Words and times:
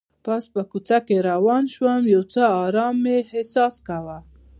پاس 0.25 0.43
په 0.53 0.61
کوڅه 0.71 0.97
کې 1.07 1.15
روان 1.29 1.63
شوم، 1.73 2.01
یو 2.13 2.23
څه 2.33 2.43
ارام 2.65 2.95
مې 3.03 3.17
احساس 3.33 3.75
کاوه. 3.87 4.17